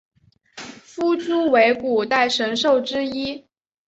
[0.83, 3.45] 夫诸为古代神兽之一。